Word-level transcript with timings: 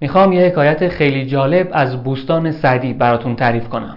می‌خوام 0.00 0.32
یه 0.32 0.40
حکایت 0.40 0.88
خیلی 0.88 1.26
جالب 1.26 1.68
از 1.72 2.04
بوستان 2.04 2.52
سعدی 2.52 2.92
براتون 2.92 3.36
تعریف 3.36 3.68
کنم. 3.68 3.96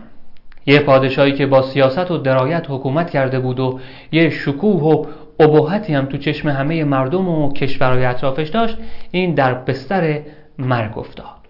یه 0.65 0.79
پادشاهی 0.79 1.31
که 1.31 1.45
با 1.45 1.61
سیاست 1.61 2.11
و 2.11 2.17
درایت 2.17 2.65
حکومت 2.69 3.09
کرده 3.09 3.39
بود 3.39 3.59
و 3.59 3.79
یه 4.11 4.29
شکوه 4.29 4.81
و 4.81 5.05
ابهتی 5.39 5.93
هم 5.93 6.05
تو 6.05 6.17
چشم 6.17 6.49
همه 6.49 6.83
مردم 6.83 7.29
و 7.29 7.53
کشورهای 7.53 8.05
اطرافش 8.05 8.49
داشت 8.49 8.77
این 9.11 9.33
در 9.33 9.53
بستر 9.53 10.19
مرگ 10.59 10.97
افتاد. 10.97 11.43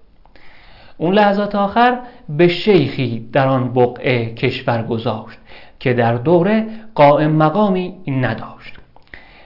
اون 0.97 1.13
لحظات 1.13 1.55
آخر 1.55 1.99
به 2.29 2.47
شیخی 2.47 3.29
در 3.33 3.47
آن 3.47 3.73
بقعه 3.73 4.33
کشور 4.33 4.83
گذاشت 4.83 5.37
که 5.79 5.93
در 5.93 6.15
دوره 6.15 6.65
قائم 6.95 7.31
مقامی 7.31 7.93
نداشت. 8.07 8.75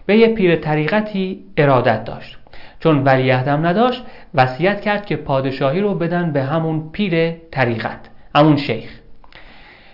به 0.05 0.17
یه 0.17 0.27
پیر 0.27 0.55
طریقتی 0.55 1.43
ارادت 1.57 2.03
داشت. 2.03 2.37
چون 2.87 3.03
ولیعهدم 3.03 3.65
نداشت 3.65 4.03
وصیت 4.33 4.81
کرد 4.81 5.05
که 5.05 5.15
پادشاهی 5.15 5.81
رو 5.81 5.95
بدن 5.95 6.31
به 6.31 6.43
همون 6.43 6.89
پیر 6.91 7.31
طریقت 7.51 7.99
همون 8.35 8.57
شیخ. 8.57 8.89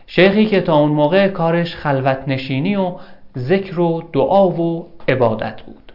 شیخی 0.08 0.46
که 0.46 0.62
تا 0.62 0.76
اون 0.76 0.92
موقع 0.92 1.28
کارش 1.28 1.76
خلوت 1.76 2.18
نشینی 2.28 2.76
و 2.76 2.96
ذکر 3.38 3.80
و 3.80 4.04
دعا 4.14 4.50
و 4.50 4.88
عبادت 5.08 5.62
بود. 5.62 5.94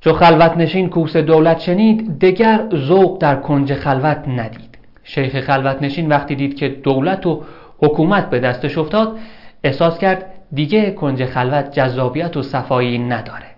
چو 0.00 0.12
خلوت 0.12 0.56
نشین 0.56 0.88
کوس 0.88 1.16
دولت 1.16 1.60
شنید 1.60 2.18
دگر 2.18 2.60
ذوق 2.74 3.18
در 3.20 3.36
کنج 3.36 3.74
خلوت 3.74 4.28
ندید. 4.28 4.78
شیخ 5.04 5.40
خلوت 5.40 5.82
نشین 5.82 6.08
وقتی 6.08 6.34
دید 6.34 6.56
که 6.56 6.68
دولت 6.68 7.26
و 7.26 7.42
حکومت 7.78 8.30
به 8.30 8.40
دستش 8.40 8.78
افتاد 8.78 9.18
احساس 9.64 9.98
کرد 9.98 10.24
دیگه 10.52 10.90
کنج 10.90 11.24
خلوت 11.24 11.72
جذابیت 11.72 12.36
و 12.36 12.42
صفایی 12.42 12.98
نداره. 12.98 13.51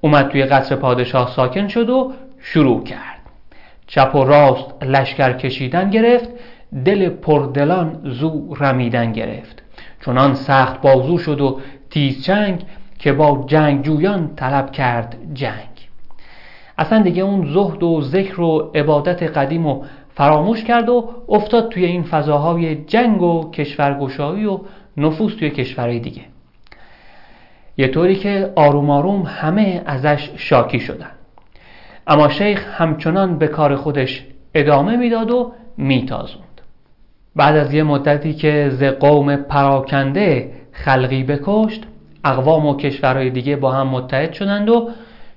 اومد 0.00 0.28
توی 0.28 0.42
قصر 0.44 0.76
پادشاه 0.76 1.30
ساکن 1.30 1.68
شد 1.68 1.90
و 1.90 2.12
شروع 2.38 2.84
کرد. 2.84 3.18
چپ 3.86 4.14
و 4.14 4.24
راست 4.24 4.82
لشکر 4.82 5.32
کشیدن 5.32 5.90
گرفت 5.90 6.28
دل 6.84 7.08
پردلان 7.08 8.00
زو 8.04 8.54
رمیدن 8.54 9.12
گرفت. 9.12 9.62
چونان 10.00 10.34
سخت 10.34 10.80
بازو 10.80 11.18
شد 11.18 11.40
و 11.40 11.60
تیز 11.90 12.24
چنگ 12.24 12.64
که 12.98 13.12
با 13.12 13.44
جنگ 13.46 13.82
جویان 13.82 14.30
طلب 14.36 14.72
کرد 14.72 15.16
جنگ. 15.34 15.68
اصلا 16.78 17.02
دیگه 17.02 17.22
اون 17.22 17.52
زهد 17.52 17.82
و 17.82 18.02
ذکر 18.02 18.40
و 18.40 18.70
عبادت 18.74 19.22
قدیم 19.22 19.66
و 19.66 19.84
فراموش 20.14 20.64
کرد 20.64 20.88
و 20.88 21.08
افتاد 21.28 21.68
توی 21.68 21.84
این 21.84 22.02
فضاهای 22.02 22.74
جنگ 22.74 23.22
و 23.22 23.50
کشورگشایی 23.50 24.46
و 24.46 24.60
نفوس 24.96 25.34
توی 25.34 25.50
کشورهای 25.50 26.00
دیگه. 26.00 26.22
یه 27.78 27.88
طوری 27.88 28.16
که 28.16 28.52
آروم 28.56 28.90
آروم 28.90 29.22
همه 29.22 29.82
ازش 29.86 30.30
شاکی 30.36 30.80
شدن. 30.80 31.10
اما 32.06 32.28
شیخ 32.28 32.66
همچنان 32.80 33.38
به 33.38 33.46
کار 33.46 33.76
خودش 33.76 34.24
ادامه 34.54 34.96
می‌داد 34.96 35.30
و 35.30 35.52
میتازوند. 35.76 36.60
بعد 37.36 37.56
از 37.56 37.74
یه 37.74 37.82
مدتی 37.82 38.34
که 38.34 38.70
ز 38.72 38.82
قوم 38.82 39.36
پراکنده 39.36 40.52
خلقی 40.72 41.22
بکشت 41.22 41.82
اقوام 42.24 42.66
و 42.66 42.76
کشورهای 42.76 43.30
دیگه 43.30 43.56
با 43.56 43.72
هم 43.72 43.86
متحد 43.86 44.32
شدند 44.32 44.68
و 44.68 44.90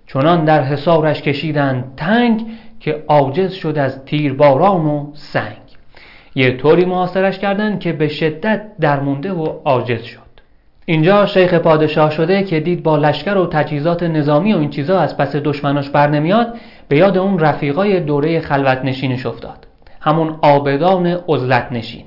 چنان 0.08 0.46
در 0.46 0.64
حصارش 0.64 1.22
کشیدند 1.22 1.94
تنگ 1.98 2.46
که 2.80 3.04
عاجز 3.08 3.54
شد 3.54 3.78
از 3.78 4.06
تیرباران 4.06 4.86
و 4.86 5.12
سنگ. 5.14 5.58
یه 6.36 6.58
طوری 6.58 6.86
محاصرش 6.86 7.40
کردند 7.40 7.80
که 7.80 7.94
به 7.94 8.08
شدت 8.08 8.62
درمونده 8.80 9.34
و 9.34 9.46
عاجز 9.66 10.02
شد. 10.02 10.31
اینجا 10.86 11.26
شیخ 11.26 11.54
پادشاه 11.54 12.12
شده 12.12 12.44
که 12.44 12.60
دید 12.60 12.84
با 12.84 12.98
لشکر 12.98 13.38
و 13.38 13.48
تجهیزات 13.48 14.04
نظامی 14.04 14.54
و 14.54 14.58
این 14.58 14.70
چیزا 14.70 15.00
از 15.00 15.18
پس 15.18 15.36
دشمناش 15.36 15.90
بر 15.90 16.08
نمیاد 16.08 16.54
به 16.88 16.98
یاد 16.98 17.18
اون 17.18 17.40
رفیقای 17.40 18.00
دوره 18.00 18.40
خلوت 18.40 18.86
نشینش 18.86 19.26
افتاد. 19.26 19.68
همون 20.02 20.36
آبدان 20.42 21.08
عزلت 21.28 21.72
نشین 21.72 22.06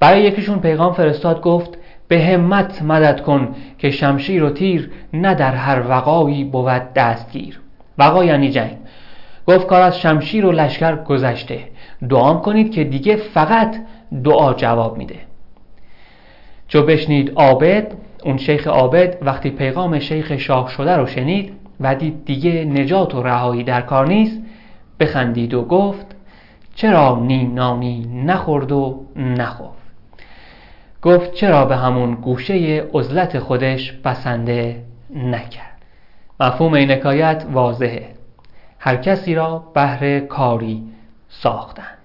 برای 0.00 0.22
یکیشون 0.22 0.60
پیغام 0.60 0.92
فرستاد 0.92 1.40
گفت 1.40 1.78
به 2.08 2.24
همت 2.24 2.82
مدد 2.82 3.20
کن 3.20 3.54
که 3.78 3.90
شمشیر 3.90 4.44
و 4.44 4.50
تیر 4.50 4.90
نه 5.12 5.34
در 5.34 5.54
هر 5.54 5.88
وقایی 5.88 6.44
بود 6.44 6.92
دستگیر. 6.94 7.60
وقا 7.98 8.24
یعنی 8.24 8.50
جنگ. 8.50 8.76
گفت 9.46 9.66
کار 9.66 9.82
از 9.82 10.00
شمشیر 10.00 10.46
و 10.46 10.52
لشکر 10.52 10.96
گذشته. 10.96 11.58
دعام 12.08 12.40
کنید 12.40 12.72
که 12.72 12.84
دیگه 12.84 13.16
فقط 13.16 13.76
دعا 14.24 14.54
جواب 14.54 14.98
میده. 14.98 15.31
چو 16.72 16.82
بشنید 16.82 17.32
عابد 17.36 17.92
اون 18.24 18.36
شیخ 18.36 18.66
عابد 18.66 19.18
وقتی 19.22 19.50
پیغام 19.50 19.98
شیخ 19.98 20.36
شاه 20.36 20.68
شده 20.68 20.96
رو 20.96 21.06
شنید 21.06 21.52
و 21.80 21.94
دید 21.94 22.24
دیگه 22.24 22.64
نجات 22.64 23.14
و 23.14 23.22
رهایی 23.22 23.64
در 23.64 23.80
کار 23.80 24.06
نیست 24.06 24.40
بخندید 25.00 25.54
و 25.54 25.62
گفت 25.62 26.06
چرا 26.74 27.18
نی 27.22 27.44
نانی 27.44 28.22
نخورد 28.24 28.72
و 28.72 29.04
نخفت؟ 29.16 29.82
گفت 31.02 31.32
چرا 31.32 31.64
به 31.64 31.76
همون 31.76 32.14
گوشه 32.14 32.84
عزلت 32.94 33.38
خودش 33.38 33.92
بسنده 33.92 34.82
نکرد؟ 35.14 35.82
مفهوم 36.40 36.74
این 36.74 36.90
حکایت 36.90 37.46
واضحه. 37.52 38.08
هر 38.78 38.96
کسی 38.96 39.34
را 39.34 39.64
بهر 39.74 40.20
کاری 40.20 40.82
ساختند 41.28 42.01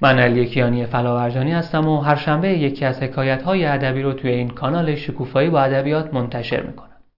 من 0.00 0.18
علی 0.18 0.46
کیانی 0.46 0.86
فلاورجانی 0.86 1.52
هستم 1.52 1.88
و 1.88 2.00
هر 2.00 2.16
شنبه 2.16 2.48
یکی 2.48 2.84
از 2.84 3.02
حکایت 3.02 3.42
های 3.42 3.64
ادبی 3.64 4.02
رو 4.02 4.12
توی 4.12 4.30
این 4.30 4.48
کانال 4.48 4.94
شکوفایی 4.94 5.50
با 5.50 5.60
ادبیات 5.60 6.14
منتشر 6.14 6.62
می‌کنم. 6.62 6.87